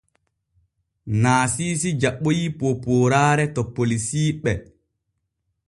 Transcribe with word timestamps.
Naasiisi 1.21 1.89
jaɓoy 2.01 2.41
poopooraare 2.59 3.45
to 3.55 3.61
polisiiɓe. 3.75 4.51